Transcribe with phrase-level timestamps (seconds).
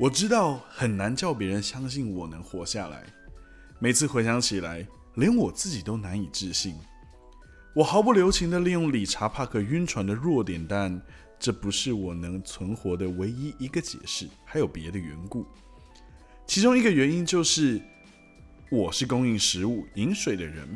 [0.00, 3.04] 我知道很难叫别人相信我能活下来。
[3.78, 4.86] 每次回想起来，
[5.16, 6.74] 连我自己都难以置信。
[7.74, 10.98] 我毫不留情地利用理查·帕克晕船的弱点，但
[11.38, 15.44] 这不是我能存活的唯一一个解释，还有别的缘故。
[16.46, 17.78] 其中一个原因就是，
[18.70, 20.66] 我是供应食物、饮水的人。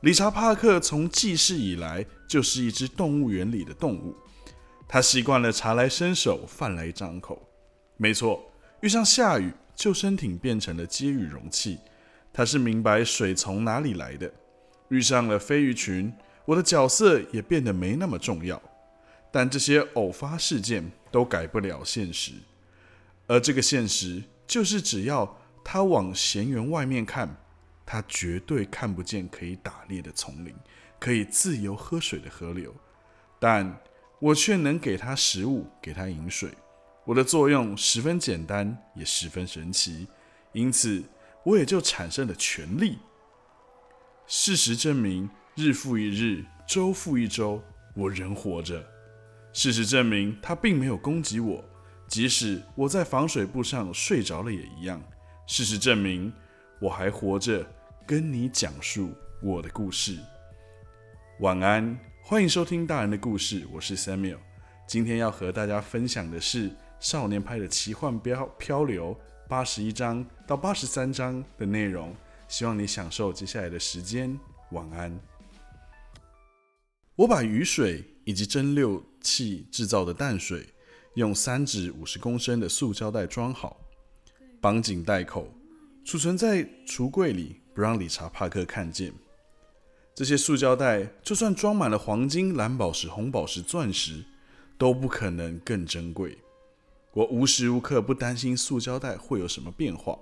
[0.00, 4.16] 理查·帕克从记事以来就是一只动物园里的动物，
[4.88, 7.46] 他习惯了茶来伸手、饭来张口。
[7.98, 8.42] 没错，
[8.82, 11.78] 遇上下雨，救生艇变成了接雨容器。
[12.32, 14.28] 他是明白水从哪里来的。
[14.88, 16.12] 遇上了飞鱼群，
[16.44, 18.60] 我的角色也变得没那么重要。
[19.30, 22.32] 但这些偶发事件都改不了现实，
[23.28, 27.36] 而这个现实就是，只要他往咸园外面看。
[27.84, 30.54] 他绝对看不见可以打猎的丛林，
[30.98, 32.74] 可以自由喝水的河流，
[33.38, 33.76] 但
[34.18, 36.50] 我却能给他食物，给他饮水。
[37.04, 40.06] 我的作用十分简单，也十分神奇，
[40.52, 41.02] 因此
[41.44, 42.98] 我也就产生了权力。
[44.26, 47.62] 事实证明，日复一日，周复一周，
[47.94, 48.84] 我仍活着。
[49.52, 51.64] 事实证明，他并没有攻击我，
[52.06, 55.02] 即使我在防水布上睡着了也一样。
[55.46, 56.32] 事实证明。
[56.80, 57.64] 我还活着，
[58.04, 60.18] 跟你讲述我的故事。
[61.38, 64.38] 晚安，欢迎收听大人的故事，我是 Samuel。
[64.88, 66.68] 今天要和大家分享的是
[67.02, 69.14] 少年派的奇幻漂漂流
[69.48, 72.14] 八十一章到八十三章的内容，
[72.46, 74.38] 希望你享受接下来的时间。
[74.70, 75.12] 晚安。
[77.16, 80.64] 我把雨水以及蒸馏器制造的淡水，
[81.14, 83.80] 用三指五十公升的塑胶袋装好，
[84.60, 85.52] 绑紧袋口。
[86.04, 89.12] 储存在橱柜里，不让理查·帕克看见。
[90.14, 94.22] 这些塑胶袋，就算装满了黄金、蓝宝石、红宝石、钻石，
[94.78, 96.38] 都不可能更珍贵。
[97.12, 100.18] 我无时无刻不担心塑胶袋会有什么变化。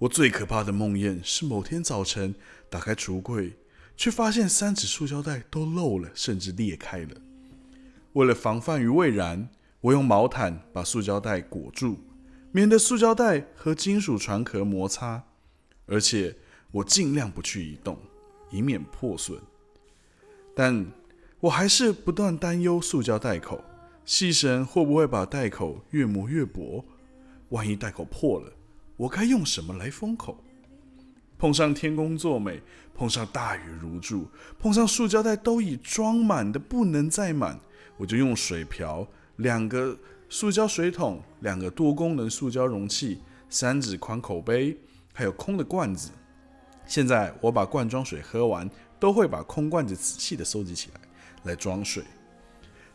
[0.00, 2.34] 我最可怕的梦魇是某天早晨
[2.68, 3.56] 打开橱柜，
[3.96, 7.20] 却发现三指塑胶袋都漏了，甚至裂开了。
[8.14, 9.48] 为了防范于未然，
[9.80, 11.98] 我用毛毯把塑胶袋裹住。
[12.50, 15.22] 免得塑胶袋和金属船壳摩擦，
[15.86, 16.34] 而且
[16.70, 17.98] 我尽量不去移动，
[18.50, 19.38] 以免破损。
[20.56, 20.86] 但
[21.40, 23.62] 我还是不断担忧塑胶袋口
[24.08, 26.82] 细绳会不会把袋口越磨越薄。
[27.50, 28.50] 万一袋口破了，
[28.96, 30.42] 我该用什么来封口？
[31.36, 32.62] 碰上天公作美，
[32.94, 34.26] 碰上大雨如注，
[34.58, 37.60] 碰上塑胶袋都已装满的不能再满，
[37.98, 39.94] 我就用水瓢两个。
[40.30, 43.18] 塑胶水桶、两个多功能塑胶容器、
[43.50, 44.74] 三指宽口杯，
[45.12, 46.10] 还有空的罐子。
[46.86, 51.00] 现在我把罐装水喝完，都会把空罐子仔细的收集起来，
[51.44, 52.02] 来装水。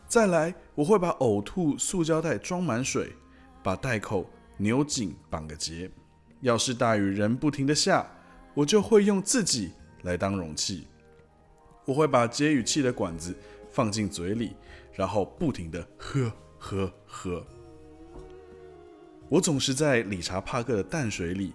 [0.08, 3.12] 再来，我会把呕吐塑胶袋装满水，
[3.62, 5.90] 把袋口扭紧绑个结。
[6.40, 8.06] 要是大雨仍不停的下，
[8.54, 9.72] 我就会用自己
[10.02, 10.86] 来当容器。
[11.84, 13.34] 我会把接雨器的管子
[13.70, 14.54] 放进嘴里，
[14.92, 16.32] 然后不停的喝。
[16.66, 17.46] 喝喝，
[19.28, 21.52] 我总是在理查·帕克的淡水里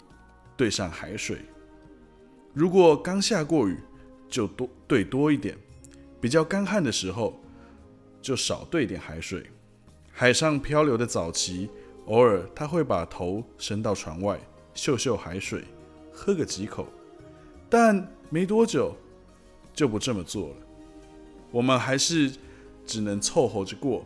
[0.55, 1.39] 兑上海水。
[2.53, 3.79] 如果刚下过雨，
[4.27, 5.55] 就多兑多一点；
[6.21, 7.41] 比较干旱的时候，
[8.21, 9.49] 就少兑点海水。
[10.11, 11.69] 海上漂流的早期，
[12.05, 14.39] 偶尔他会把头伸到船外，
[14.73, 15.63] 嗅嗅海水，
[16.11, 16.87] 喝个几口。
[17.69, 18.95] 但没多久
[19.73, 20.55] 就不这么做了。
[21.51, 22.31] 我们还是
[22.85, 24.05] 只能凑合着过。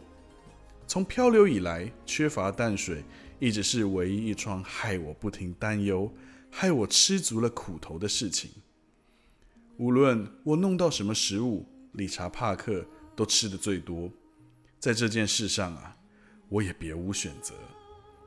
[0.86, 3.04] 从漂流以来，缺乏淡水
[3.40, 6.12] 一直是唯一一桩害我不停担忧、
[6.50, 8.52] 害我吃足了苦头的事情。
[9.78, 12.86] 无论我弄到什么食物，理查·帕克
[13.16, 14.10] 都吃的最多。
[14.80, 15.96] 在这件事上啊，
[16.50, 17.54] 我也别无选择。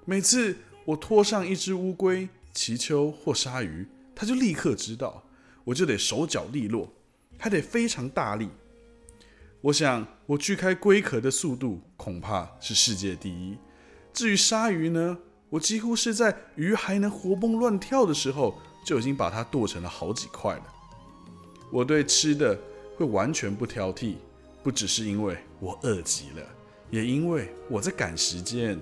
[0.05, 5.23] 每次我拖上一只乌龟、鳍鳅或鲨鱼，它就立刻知道，
[5.65, 6.93] 我就得手脚利落，
[7.39, 8.49] 还得非常大力。
[9.61, 13.59] 我想，我锯开龟壳的速度恐怕是世界第一。
[14.13, 15.19] 至于鲨鱼呢，
[15.51, 20.65] 我几乎是在鱼还能活蹦乱跳的时候，就已经把它剁成了好几块了。
[21.73, 22.57] 我对吃的
[22.97, 24.15] 会完全不挑剔，
[24.67, 26.43] 不只是因为我饿极了，
[26.91, 28.77] 也因为我在赶时间。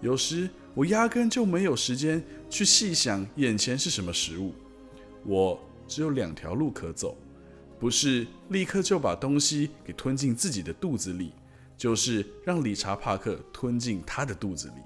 [0.00, 2.20] 有时我压根就没有时间
[2.50, 4.52] 去细想眼前是什么食物，
[5.24, 5.56] 我
[5.86, 7.16] 只有两条路可走。
[7.78, 11.32] 不是立刻就把东西给吞进自己的肚子里，
[11.78, 14.82] 就是让理查·帕克吞进他的肚子里，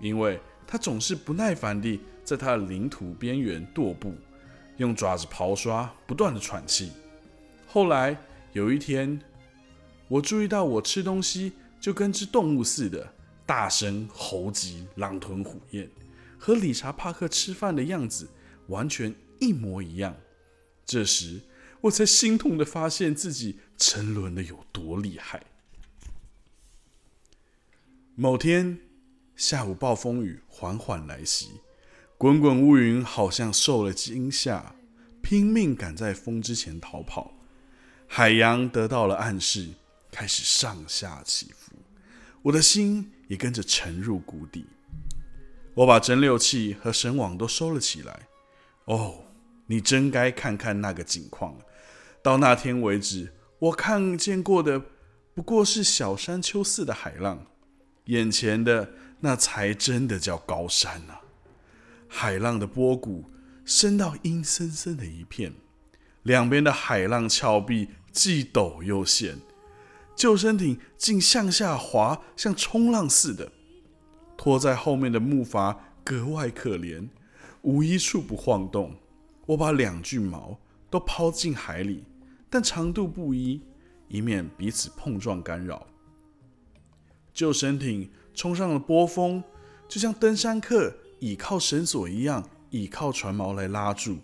[0.00, 4.14] 因为他总是不耐烦地在他的领土边缘踱步，
[4.78, 6.92] 用爪子刨刷，不断的喘气。
[7.66, 8.16] 后来
[8.54, 9.20] 有一天，
[10.10, 13.14] 我注意到我吃东西就跟只动物似的，
[13.46, 15.88] 大声吼急，狼吞虎咽，
[16.36, 18.28] 和理查·帕克吃饭的样子
[18.66, 20.16] 完全一模一样。
[20.84, 21.42] 这时，
[21.82, 25.44] 我才心痛的发现自己沉沦的有多厉害。
[28.16, 28.80] 某天
[29.36, 31.52] 下午，暴风雨缓缓来袭，
[32.18, 34.74] 滚滚乌云好像受了惊吓，
[35.22, 37.34] 拼命赶在风之前逃跑。
[38.08, 39.68] 海洋得到了暗示，
[40.10, 41.72] 开始上下起伏，
[42.42, 44.66] 我的心也跟着沉入谷底。
[45.74, 48.28] 我把蒸馏器和绳网都收了起来。
[48.86, 49.24] 哦，
[49.66, 51.56] 你真该看看那个景况。
[52.22, 54.82] 到那天为止，我看见过的
[55.34, 57.46] 不过是小山丘似的海浪。
[58.06, 58.90] 眼前的
[59.20, 61.14] 那才真的叫高山呐！
[62.08, 63.30] 海浪的波谷
[63.64, 65.54] 深到阴森森的一片，
[66.24, 69.38] 两边的海浪峭壁既陡又险，
[70.20, 73.50] 救生艇竟向下滑，像冲浪似的。
[74.36, 75.74] 拖在后面的木筏
[76.04, 77.08] 格外可怜，
[77.62, 78.94] 无一处不晃动。
[79.46, 80.58] 我把两具锚
[80.90, 82.04] 都抛进海里，
[82.50, 83.62] 但长度不一，
[84.08, 85.86] 以免彼此碰撞干扰。
[87.32, 89.42] 救生艇冲上了波峰，
[89.88, 94.18] 就像登山客倚靠绳索一样，倚靠船锚来拉住。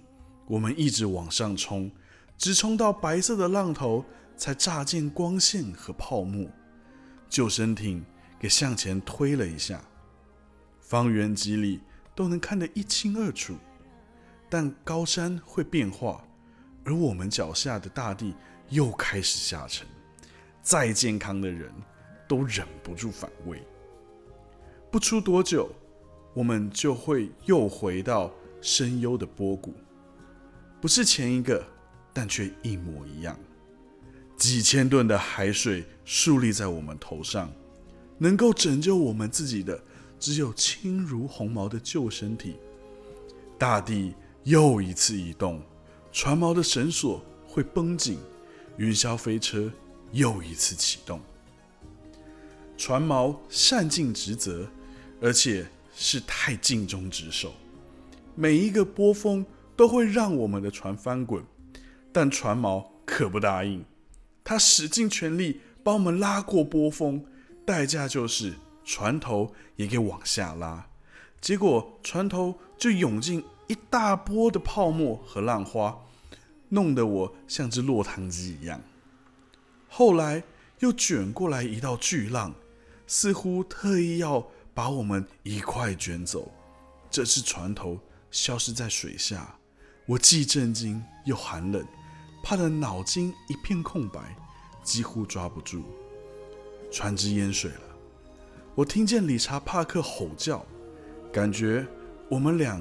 [0.47, 1.91] 我们一直往上冲，
[2.37, 4.05] 直冲到白色的浪头，
[4.37, 6.49] 才乍见光线和泡沫。
[7.29, 8.05] 救生艇
[8.39, 9.83] 给向前推了一下，
[10.81, 11.81] 方圆几里
[12.15, 13.57] 都能看得一清二楚。
[14.49, 16.25] 但高山会变化，
[16.85, 18.35] 而我们脚下的大地
[18.69, 19.87] 又开始下沉。
[20.63, 21.73] 再健康的人。
[22.29, 23.63] 都忍不住反胃。
[24.91, 25.71] 不出多久，
[26.35, 29.73] 我们就会又回到深幽的波谷，
[30.81, 31.65] 不是前一个，
[32.13, 33.39] 但却一模一样。
[34.37, 37.51] 几千吨的海水竖立在我们头上，
[38.19, 39.83] 能够拯救我们自己的，
[40.21, 42.57] 只有轻如鸿毛的救生体。
[43.59, 45.63] 大地又一次移动，
[46.13, 48.19] 船锚的绳索会绷紧，
[48.77, 49.73] 云霄飞车
[50.13, 51.19] 又一次启动。
[52.77, 54.69] 船锚善尽职责，
[55.23, 55.67] 而且
[55.97, 57.55] 是太尽忠职守。
[58.35, 59.45] 每一个波峰
[59.75, 61.43] 都会让我们的船翻滚，
[62.13, 63.83] 但船锚可不答应。
[64.49, 67.27] 他使尽全力把我们拉过波峰，
[67.67, 68.55] 代价就是
[68.85, 70.87] 船头也给往下拉。
[71.41, 75.99] 结果船头就涌进一大波的泡沫和浪花，
[76.69, 78.81] 弄得我像只落汤鸡一样。
[79.89, 80.45] 后来
[80.79, 82.55] 又卷过来一道巨浪。
[83.09, 84.45] 似乎特意要
[84.75, 86.53] 把我们一块卷走。
[87.09, 88.01] 这次船头
[88.33, 89.57] 消失在水下，
[90.07, 91.87] 我既震惊又寒冷，
[92.49, 94.21] 怕得脑筋一片空白，
[94.85, 95.83] 几乎抓不住。
[96.93, 97.81] 船只淹水了，
[98.77, 100.65] 我听见理查·帕克吼叫，
[101.33, 101.85] 感觉
[102.29, 102.81] 我们俩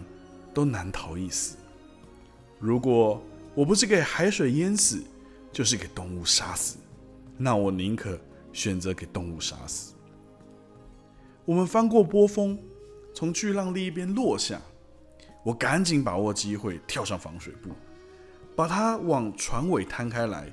[0.53, 1.57] 都难逃一死。
[2.59, 3.19] 如果
[3.55, 5.03] 我不是给海水淹死，
[5.51, 6.77] 就是给动物杀死，
[7.35, 8.19] 那我宁可
[8.53, 9.95] 选择给动物杀死。
[11.43, 12.55] 我们翻过波峰，
[13.15, 14.61] 从巨浪另一边落下。
[15.43, 17.71] 我赶紧把握机会跳上防水布，
[18.55, 20.51] 把它往船尾摊开来，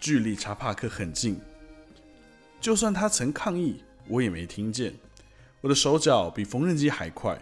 [0.00, 1.40] 距离查帕克很近。
[2.60, 4.94] 就算他曾抗议，我也没听见。
[5.60, 7.40] 我的手脚比缝纫机还快，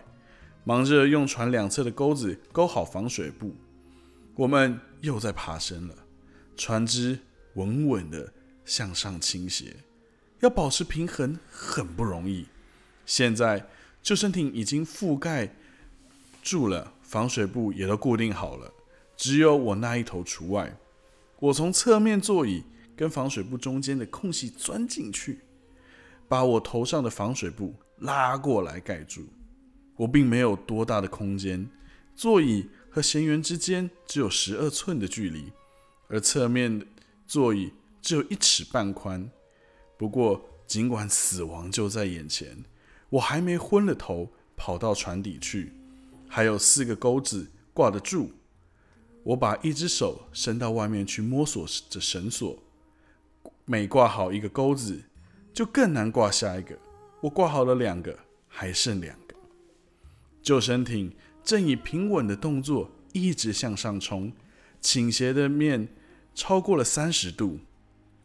[0.64, 3.54] 忙着用船两侧的钩子勾好防水布。
[4.34, 5.94] 我们又在爬升了，
[6.56, 7.18] 船只
[7.54, 8.32] 稳稳地
[8.64, 9.76] 向上倾斜。
[10.40, 12.46] 要保持平衡很不容易。
[13.06, 13.64] 现在
[14.02, 15.54] 救生艇已经覆盖
[16.42, 18.72] 住了，防水布也都固定好了，
[19.22, 20.76] 只有我那一头除外。
[21.38, 22.64] 我从侧面座椅
[22.96, 25.38] 跟防水布中间的空隙钻进去，
[26.26, 29.24] 把我头上的防水布拉过来盖住。
[29.94, 31.70] 我并没有多大的空间，
[32.16, 35.52] 座椅和舷缘之间只有十二寸的距离，
[36.08, 36.84] 而侧面
[37.24, 39.30] 座椅只有一尺半宽。
[39.96, 42.64] 不过，尽管死亡就在眼前，
[43.08, 45.72] 我还没昏了头，跑到船底去。
[46.28, 48.32] 还有四个钩子挂得住。
[49.22, 52.58] 我把一只手伸到外面去摸索着绳索，
[53.64, 55.02] 每挂好一个钩子，
[55.52, 56.78] 就更难挂下一个。
[57.20, 59.34] 我挂好了两个，还剩两个。
[60.42, 61.14] 救生艇
[61.44, 64.32] 正以平稳的动作一直向上冲，
[64.80, 65.88] 倾斜的面
[66.34, 67.60] 超过了三十度。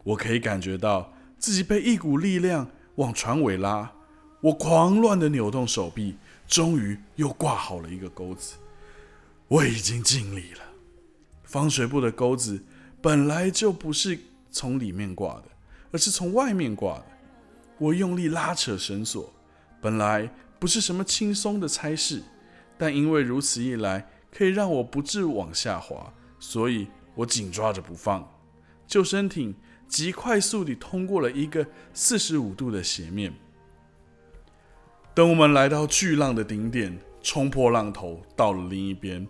[0.03, 1.13] 我可以感觉到。
[1.39, 3.93] 自己被一股力量往船尾拉，
[4.41, 6.15] 我狂乱的扭动手臂，
[6.47, 8.55] 终于又挂好了一个钩子。
[9.47, 10.66] 我已经尽力了。
[11.47, 12.61] 防水布的钩子
[13.01, 14.19] 本来就不是
[14.51, 15.43] 从里面挂的，
[15.91, 17.05] 而是从外面挂的。
[17.77, 19.33] 我用力拉扯绳索，
[19.81, 22.21] 本来不是什么轻松的差事，
[22.77, 28.29] 但因为如此一来可以让我不致往下滑，所以我紧抓着不放。
[28.85, 29.55] 救生艇
[29.87, 33.33] 极快速地通过了一个四十五度的斜面。
[35.13, 39.25] 等我们来到巨浪的顶点，冲破浪头，到了另一边，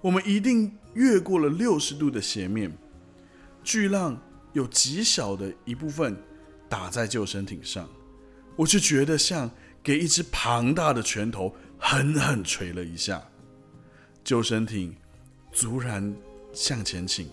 [0.00, 2.72] 我们一定越过了六十度的斜面。
[3.62, 4.20] 巨浪
[4.52, 6.16] 有极小的一部分
[6.68, 7.88] 打在救生艇上，
[8.56, 9.50] 我却觉得像
[9.82, 13.22] 给一只庞大的拳头狠狠捶了一下。
[14.24, 14.94] 救生艇
[15.52, 16.14] 突然
[16.52, 17.28] 向前倾，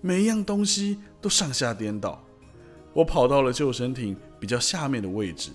[0.00, 2.22] 每一样东西都上下颠倒。
[2.92, 5.50] 我跑到了救生艇比较下面的位置。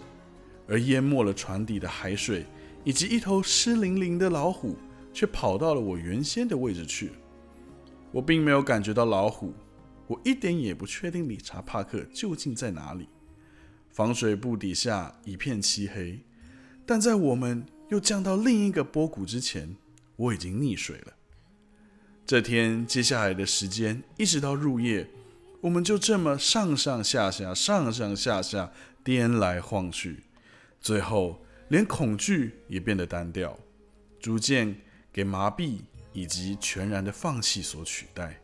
[0.71, 2.45] 而淹没了船底的海水，
[2.83, 4.77] 以及一头湿淋淋的老虎，
[5.13, 7.11] 却跑到了我原先的位置去。
[8.11, 9.53] 我并没有感觉到老虎，
[10.07, 13.07] 我一点也不确定理查·帕克究竟在哪里。
[13.91, 16.19] 防水布底下一片漆黑，
[16.85, 19.75] 但在我们又降到另一个波谷之前，
[20.15, 21.13] 我已经溺水了。
[22.25, 25.07] 这天接下来的时间，一直到入夜，
[25.61, 28.71] 我们就这么上上下下、上上下下
[29.03, 30.23] 颠来晃去。
[30.79, 33.59] 最后，连恐惧也变得单调，
[34.19, 34.75] 逐渐
[35.11, 35.79] 给麻痹
[36.13, 38.39] 以及全然的放弃所取代。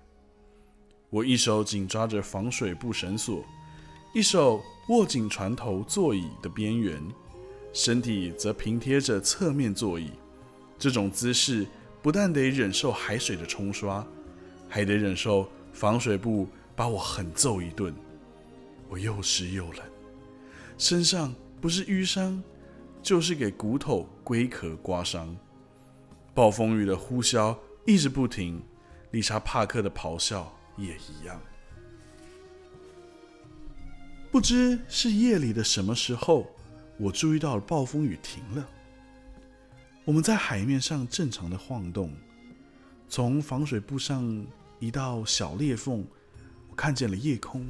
[1.09, 3.43] 我一手紧抓着防水布绳索，
[4.13, 7.01] 一手握紧船头座椅的边缘，
[7.73, 10.11] 身体则平贴着侧面座椅。
[10.77, 11.65] 这种姿势
[12.01, 14.05] 不但得忍受海水的冲刷，
[14.67, 17.95] 还得忍受防水布把我狠揍一顿。
[18.89, 19.81] 我又湿又冷，
[20.77, 21.33] 身上。
[21.61, 22.43] 不是淤伤，
[23.01, 25.35] 就是给骨头龟壳刮伤。
[26.35, 28.61] 暴风雨的呼啸一直不停，
[29.11, 31.41] 丽莎·帕克的咆哮也一样。
[34.29, 36.45] 不知是夜里的什么时候，
[36.97, 38.69] 我注意到了暴风雨停了。
[40.03, 42.11] 我们在海面上正常的晃动，
[43.07, 44.45] 从防水布上
[44.79, 46.05] 一道小裂缝，
[46.69, 47.65] 我看见了夜空，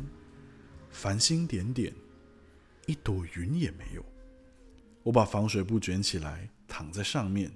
[0.89, 1.93] 繁星点点。
[2.87, 4.03] 一朵云也没有。
[5.03, 7.51] 我把防水布卷起来，躺在上面。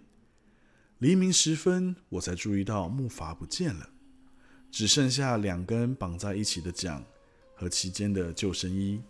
[1.00, 3.90] 黎明时分，我才注意到木筏不见了，
[4.70, 7.04] 只剩下两根绑在一起的桨
[7.56, 9.02] 和其间的救生衣。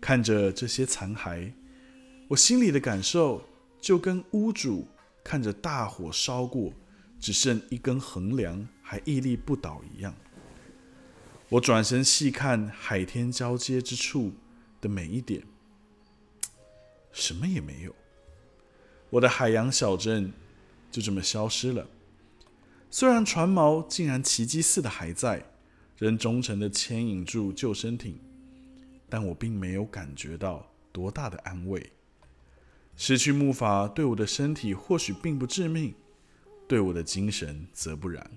[0.00, 1.52] 看着这些残骸，
[2.28, 3.42] 我心里的感受
[3.80, 4.88] 就跟屋主
[5.22, 6.72] 看着大火烧过，
[7.20, 10.14] 只剩一根横梁还屹立不倒一样。
[11.50, 14.32] 我转身细看海天交接之处。
[14.80, 15.42] 的每一点，
[17.10, 17.92] 什么也没有。
[19.10, 20.32] 我的海洋小镇
[20.90, 21.86] 就这么消失了。
[22.90, 25.44] 虽然船锚竟然奇迹似的还在，
[25.96, 28.18] 仍忠诚的牵引住救生艇，
[29.08, 31.92] 但我并没有感觉到多大的安慰。
[32.96, 35.94] 失去木筏对我的身体或许并不致命，
[36.66, 38.28] 对我的精神则不然。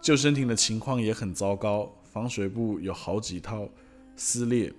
[0.00, 3.68] 救生艇的情况也很糟糕，防水布有好几套
[4.16, 4.72] 撕裂。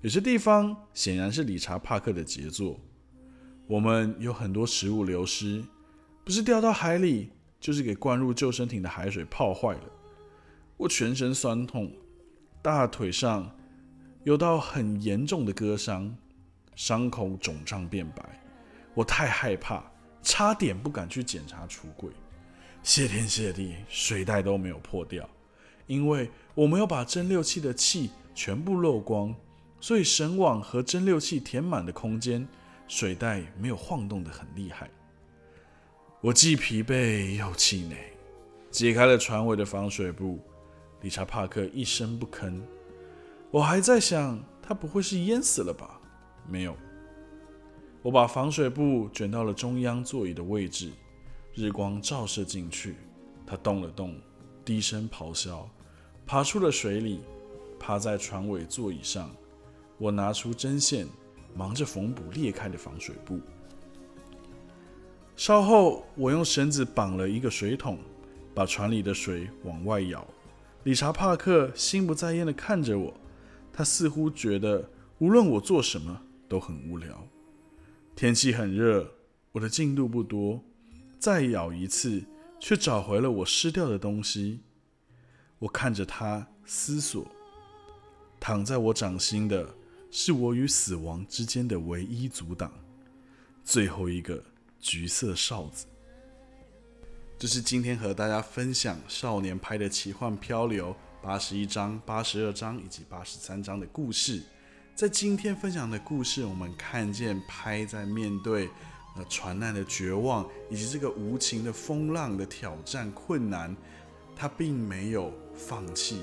[0.00, 2.78] 有些地方显然是理查·帕克的杰作。
[3.66, 5.62] 我们有很多食物流失，
[6.28, 9.84] 不是掉到海里，就是给灌入救生艇的海水泡坏了。
[10.76, 11.90] 我全身酸痛，
[12.60, 13.50] 大腿上
[14.24, 16.14] 有道很严重的割伤，
[16.74, 18.22] 伤口肿胀变白。
[18.92, 19.82] 我太害怕，
[20.22, 22.10] 差点不敢去检查橱柜。
[22.82, 25.26] 谢天谢地，水袋都没有破掉，
[25.86, 29.34] 因为我没有把蒸馏器的气全部漏光。
[29.80, 32.46] 所以绳网和蒸馏器填满的空间，
[32.86, 34.90] 水袋没有晃动的很厉害。
[36.20, 37.96] 我既疲惫又气馁，
[38.72, 40.40] 解开了船尾的防水布。
[41.00, 42.60] 理查·帕克一声不吭。
[43.52, 46.00] 我还在想，他不会是淹死了吧？
[46.48, 46.76] 没有。
[48.02, 50.90] 我把防水布卷到了中央座椅的位置，
[51.54, 52.96] 日光照射进去，
[53.46, 54.20] 他动了动，
[54.64, 55.70] 低声咆哮，
[56.26, 57.20] 爬出了水里，
[57.78, 59.30] 趴在船尾座椅上。
[59.98, 61.06] 我拿出针线，
[61.54, 63.38] 忙着缝补裂开的防水布。
[65.38, 67.96] 稍后，我用绳子绑了一个水桶，
[68.52, 70.26] 把船里的水往外舀。
[70.82, 73.14] 理查·帕克心不在焉地看着我，
[73.72, 77.24] 他似乎觉得无论我做什么都很无聊。
[78.16, 79.08] 天气很热，
[79.52, 80.60] 我的进度不多，
[81.20, 82.24] 再舀一次，
[82.58, 84.58] 却找回了我失掉的东西。
[85.60, 87.24] 我看着他思索，
[88.40, 89.76] 躺在我掌心的。
[90.10, 92.72] 是我与死亡之间的唯一阻挡，
[93.62, 94.42] 最后一个
[94.80, 95.86] 橘色哨子。
[97.38, 104.42] 这是今天和大家分享少年拍的奇幻漂流八十一章、八十二章以及八十三章的故事。
[104.94, 108.68] 在今天分享的故事，我们看见拍在面对
[109.16, 113.76] 呃船难的绝望，以及这个无情的风浪的挑战困难，
[114.34, 116.20] 他并没有放弃，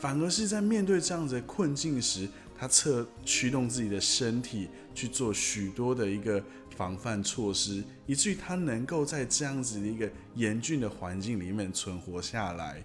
[0.00, 2.26] 反而是在面对这样子的困境时，
[2.58, 6.42] 他测驱动自己的身体去做许多的一个
[6.76, 12.82] 防范措施，以至于他能够在这样子的一个严峻的环境里面存活下来。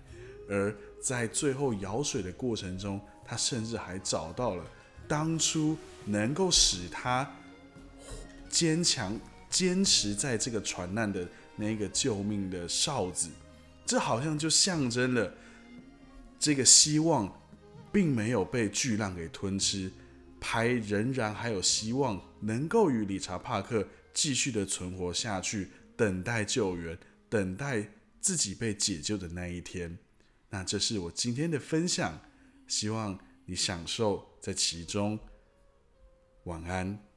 [0.49, 4.65] 而在最后舀水的过程中，他甚至还找到了
[5.07, 7.29] 当初能够使他
[8.49, 9.17] 坚强、
[9.49, 11.25] 坚持在这个船难的
[11.55, 13.29] 那个救命的哨子。
[13.85, 15.33] 这好像就象征了
[16.37, 17.33] 这个希望。
[17.91, 19.91] 并没有被巨浪给吞吃，
[20.39, 26.97] 牌仍然还有希望能够与理查·帕克继续的存活下去，等待救援，
[27.29, 27.87] 等待
[28.19, 29.97] 自己被解救的那一天。
[30.49, 32.19] 那这是我今天的分享，
[32.67, 35.19] 希望你享受在其中。
[36.45, 37.10] 晚安。